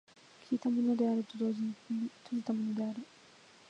[0.49, 1.75] 開いたものであると同時に
[2.23, 3.03] 閉じたものである。